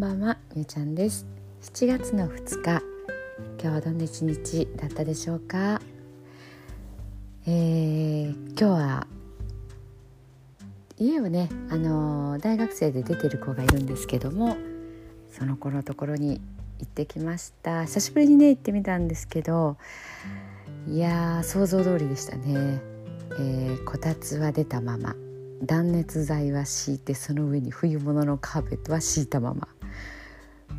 [0.00, 1.26] んばんはみゆちゃんです。
[1.60, 2.82] 7月の2日
[3.62, 5.82] 今日はどんな一日だったでしょうか？
[7.46, 9.06] えー、今日は
[10.96, 14.56] 家をねあの、大学生で出てる子がいるんですけども
[15.30, 16.40] その子のところに
[16.78, 17.84] 行ってきました。
[17.84, 19.76] 久しぶりにね行ってみたんですけど
[20.88, 22.80] いや想像通りでしたね、
[23.32, 25.14] えー、こたつは出たまま
[25.62, 29.68] 断熱材は敷いてその上に冬物のカーペットは敷いたまま。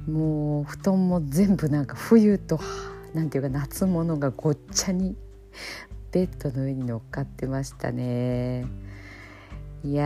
[0.08, 2.60] もう布団も全部なんか冬と
[3.14, 5.16] なんていうか夏物がごっちゃに
[6.12, 8.66] ベッドの上に乗っかってましたね。
[9.84, 10.06] いや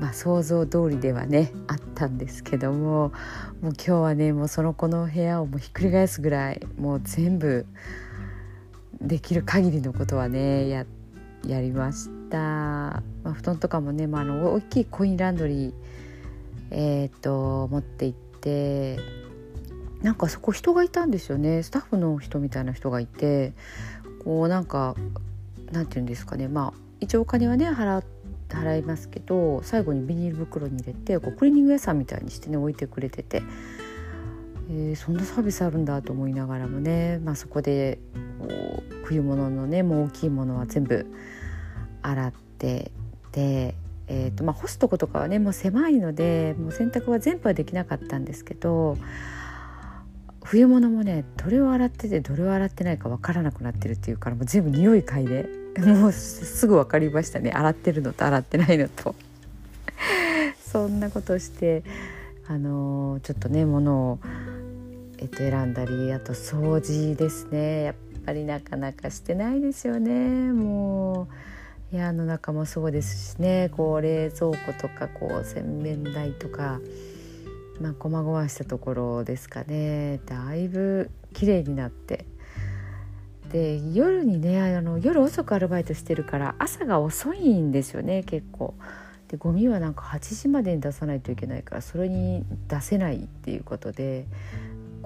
[0.00, 3.12] まあ想像通りではねあったんですけども
[3.60, 7.66] もう今日はねもうその子の部屋をもうひっくり返すぐらいもう全部
[9.00, 10.86] できる限りのことはねや
[11.46, 15.74] やりました、まあ、布団とかもね、まあ、あの大きいコインランドリー、
[16.70, 18.98] えーと、持って行って
[20.02, 21.62] なんかそこ人がいたんですよね。
[21.62, 23.52] スタッフの人みたいな人がいて
[24.22, 24.94] こうなんか
[25.72, 26.48] なんて言うんですかね。
[26.48, 28.04] まあ一応お金はね払
[28.48, 33.42] 払いますけど最後にビニール袋に入れてこうクリーニング屋さんみたいにしてね置いてくれてて、
[34.70, 37.98] えー、そんなサービスあるんだと思いながらもね、まあ、そこで
[38.38, 41.06] こう冬物のねもう大きいものは全部
[42.02, 42.92] 洗って
[43.32, 43.74] で、
[44.06, 48.98] えーとまあ、干すとことかはねもう狭いのでもう洗濯は全部はできなかったんですけど
[50.42, 57.50] 冬物もねどれを洗っててどれを洗ってないか分からなくなってるっていうからもう全部匂い嗅いでもうすぐ分かりましたね。
[57.50, 59.14] 洗ってるのと洗ってないのと。
[60.60, 61.82] そんなことして
[62.46, 64.18] あのー、ちょっとね物を、
[65.18, 67.82] えっと、選んだりあと掃除ですね。
[67.84, 67.94] やっ
[68.24, 70.12] ぱりなかなかしてないですよね。
[70.52, 71.26] もう。
[71.90, 76.80] 部屋の中もそうですしねこう冷蔵庫とかこう洗面台とか
[77.80, 82.26] まあ細々したところですかねだいぶ綺麗になって
[83.50, 88.74] で夜にねあの夜遅くアルバイトしてるから朝が遅いんですよね結構。
[89.28, 94.26] でゴミはなんか8時までに出さないといけないからそれに出せないっていうことで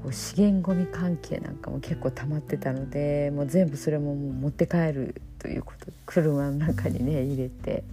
[0.03, 7.85] こう資源ごみ関係なんかも結構溜まってたのでもう全部それももう持って帰るということ車の中にね入れて。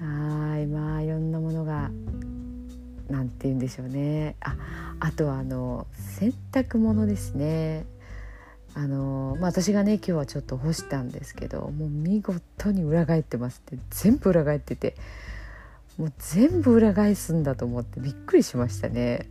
[0.00, 1.90] はいまあいろんなものが
[3.08, 4.36] なんて言うんでしょうね。
[4.40, 4.56] あ
[5.00, 7.84] あとはあの洗濯物ですね。
[8.74, 14.94] あのまあ、私がね今日はちょっと干したんですけどもう見事に裏返ってますって全部裏返ってて
[15.96, 19.26] もう全部裏返すんだと思ってびっくりしましたね。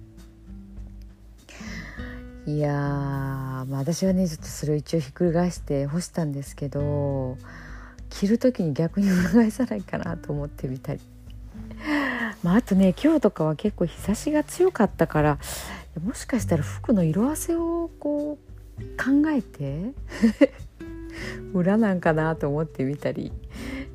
[2.47, 7.37] いやまあ、私はねちょっとそれを一応ひっくり返して干したんですけど
[8.09, 11.01] 着る時に逆に裏返さないかなと思ってみたり、
[12.43, 15.39] まあ、あとね今日とかは結構日差しが強かったから
[16.01, 18.37] もしかしたら服の色あせをこ
[18.79, 19.91] う考えて
[21.53, 23.33] 裏なんかなと思ってみたり。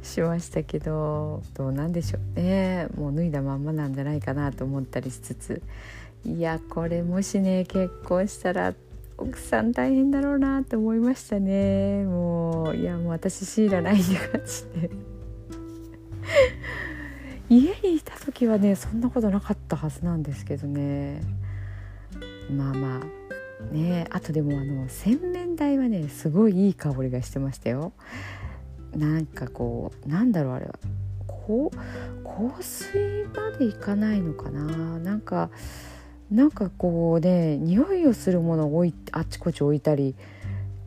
[0.03, 2.89] しましたけどどうなんでしょうね。
[2.97, 5.63] もう脱いだまんまなんじゃないかなと思ったりしつつ。
[6.25, 8.75] いやこれもしね結婚したら
[9.19, 12.05] 奥さん大変だろうなって思いましたね。
[12.05, 14.91] もういやもう私強いらないって感じで。
[17.49, 21.23] 家にいた時はねそんなことなかったはずなんですけどね。
[22.51, 23.23] まあまあ。
[23.73, 27.93] ねあとでもあの洗面台はねすごいいい香りがしてましたよ。
[28.97, 30.75] なんかこうなんだろうあれは
[31.27, 31.71] こ
[32.25, 35.51] 香水までいかないのかななんか
[36.31, 40.15] なんかこうね匂いをするものを置いあっちこっち置いたり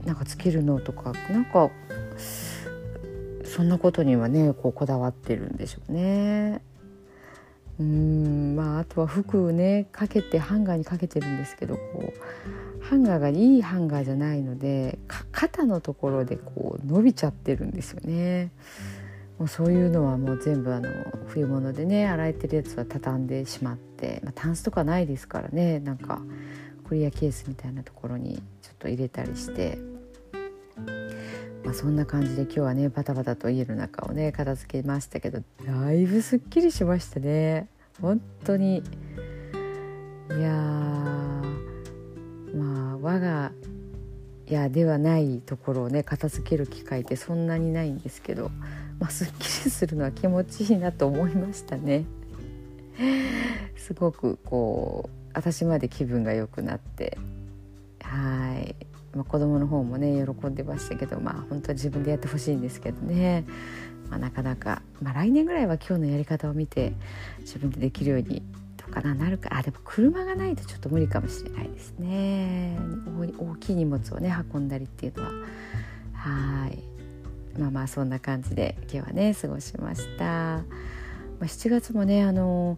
[0.06, 1.70] なんかつけるのとかなんか
[3.44, 6.62] そんなことにはねこうこだわってるんでしょうね。
[7.80, 12.14] うんまああとは服ねかけてハンガーにかけてるんですけどこ
[12.80, 14.98] うハンガーがいいハンガーじゃないので
[15.32, 18.52] 肩のところでこう伸びちゃってるんですよね。
[19.40, 20.90] もうそういうのはもう全部あの
[21.28, 26.22] 冬物でね洗えてるやつは畳んでしまって、まあ、タンスとかないですからねなんか
[26.88, 29.78] クリアケースみたいなところにちょっと入れたりして、
[31.76, 37.68] そんな感じで今日はねバタバタと家の中をね片付けましたけどだいぶすっきりしましたね。
[38.02, 38.82] 本当に。
[40.38, 40.52] いや
[42.56, 43.52] まあ我が
[44.48, 48.50] 家ではないところをね片付ける機会ってそんなにないんですけど
[49.00, 52.06] まあ、すっきりするのは気持ちいいなと思いましたね。
[53.76, 57.18] すごくこう私まで気分が良くなって
[58.02, 58.76] はい、
[59.16, 63.46] まあ、子供の方もね喜んでましたけどまあ本当は自分でやってほしいんですけどね。
[64.10, 66.94] まあ、なかなか、まあ、来年ぐらいは今日のやり方を見て
[67.40, 68.44] 自分でできるように
[68.78, 69.50] とかななるか。
[69.52, 72.78] あでも車がないとちょっと無理かもしれないですね。
[73.40, 75.32] 大きい荷物をね運んだりっていうのは。
[76.14, 76.96] はい。
[77.60, 80.64] まあまあそんな感じで今日はね過ごしました、ま
[81.42, 82.78] あ、7月もねあの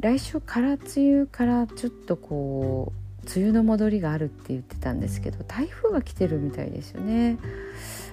[0.00, 7.38] 来週から梅雨からちょっとこう梅雨の戻りがあるって言ってたんですけど台風が来てるみたいですよね、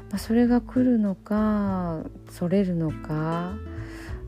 [0.09, 3.53] まあ、それが来るのかそれるのか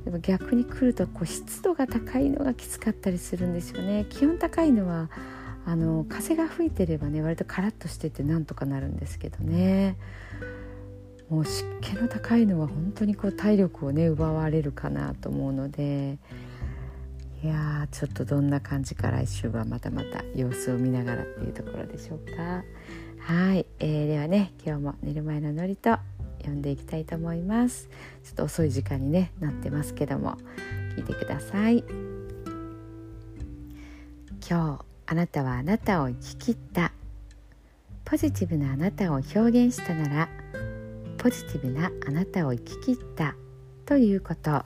[0.06, 4.06] でも逆に来るとこう湿度が高いのがきつかったりするんですよね。
[4.10, 5.10] 気温高いのは
[5.66, 9.98] あの風が吹いてればね割とカラッとしててなんとかなるんですけどね。
[11.30, 16.18] もう湿気の高いのは本当にこう体力をね奪われるかなと思うので
[17.42, 22.64] いやちょっとどんな感じか来週はまたまた様子を見ながらっていうところでしょうか。
[23.22, 25.98] はい、えー、ではね今日も寝る前のノリと
[26.40, 27.88] 読んでいきたいと思います。
[28.26, 30.36] ちょっと遅い時間に、ね、なってますけども
[30.98, 31.86] 聞いてください。
[34.50, 36.92] 今日あなたはあなたを生き切った。
[38.04, 40.30] ポジティブなあなたを表現したなら
[41.18, 43.36] ポジティブなあなたを生き切った。
[43.86, 44.66] ということ。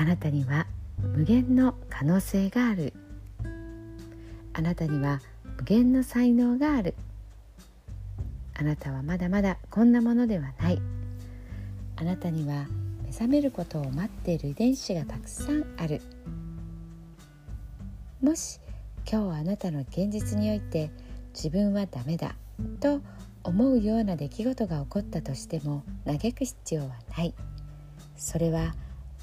[0.00, 0.68] あなたには
[1.16, 2.94] 無限の可能性がある。
[4.52, 5.20] あなたには
[5.56, 6.94] 無限の才能がある。
[8.54, 10.80] あなたはまだまだこんなものではない。
[11.96, 12.68] あなたには
[13.02, 16.00] 目覚めることを待っている遺伝子がたくさんある。
[18.22, 18.60] もし
[19.04, 20.92] 今日あなたの現実において
[21.34, 22.36] 自分はダメだ
[22.78, 23.00] と
[23.42, 27.34] 思うような出来事が起こったとしても嘆く必要はない。
[28.16, 28.76] それは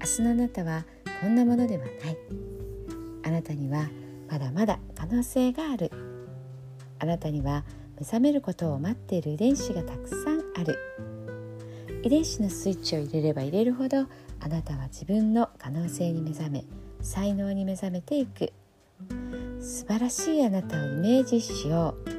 [0.00, 0.86] 明日のあなたは
[1.20, 2.16] こんなものではない。
[3.22, 3.86] あなたには
[4.30, 5.90] まだまだ可能性がある。
[6.98, 7.64] あなたには
[7.98, 10.78] 目覚めることを待っている遺伝子がたくさんある。
[12.02, 14.06] 遺伝子のスイッチを入れれば入れるほど
[14.40, 16.64] あなたは自分の可能性に目覚め
[17.02, 18.54] 才能に目覚めていく。
[19.60, 22.10] 素晴らしいあなたをイメージしよう。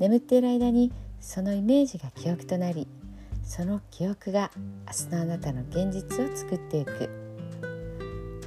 [0.00, 2.88] 眠っている間にそのイメージが記憶となり
[3.42, 4.50] その記憶が
[4.86, 7.10] 明日のあなたの現実を作っていく。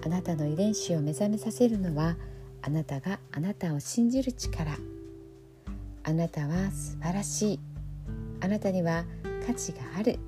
[0.04, 2.16] あなたの遺伝子を目覚めさせるのは
[2.62, 4.78] あなたがあなたを信じる力。
[6.04, 7.60] あなたは素晴らしい。
[8.42, 9.06] あなたには
[9.46, 10.20] 価値がある。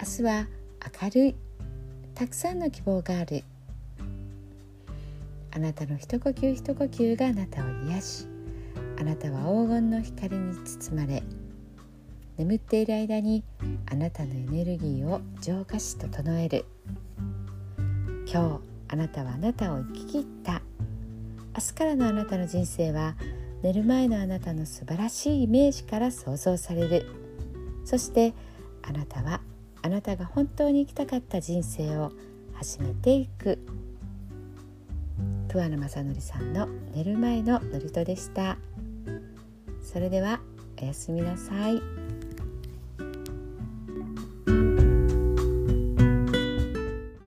[0.00, 0.48] 明日は
[1.02, 1.34] 明るい。
[2.14, 3.44] たくさんの希望がある。
[5.58, 8.26] あなたの一呼吸一呼吸があなたを癒し
[9.00, 11.22] あなたは黄金の光に包まれ
[12.38, 13.42] 眠っている間に
[13.90, 16.66] あなたのエネルギーを浄化し整える。
[18.32, 20.62] 今日あなたはあなたを生き切った。
[21.56, 23.16] 明日からのあなたの人生は
[23.62, 27.06] 寝る前のあなたの素晴らしいイメージから想像される。
[27.84, 28.32] そして
[28.82, 29.40] あなたは
[29.82, 32.12] あなたが本当に生きたかった人生を
[32.52, 33.58] 始めていく。
[35.48, 38.58] 桑名正則さんの寝る前の祝詞でした。
[39.82, 40.38] それでは
[40.80, 41.97] おやすみなさい。